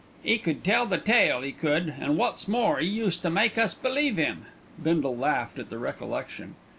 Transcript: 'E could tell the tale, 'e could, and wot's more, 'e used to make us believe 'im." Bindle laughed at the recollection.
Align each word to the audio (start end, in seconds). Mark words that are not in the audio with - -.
'E 0.25 0.39
could 0.39 0.63
tell 0.63 0.87
the 0.87 0.97
tale, 0.97 1.45
'e 1.45 1.51
could, 1.51 1.93
and 1.99 2.17
wot's 2.17 2.47
more, 2.47 2.79
'e 2.81 2.87
used 2.87 3.21
to 3.21 3.29
make 3.29 3.55
us 3.55 3.75
believe 3.75 4.17
'im." 4.17 4.45
Bindle 4.81 5.15
laughed 5.15 5.59
at 5.59 5.69
the 5.69 5.77
recollection. 5.77 6.55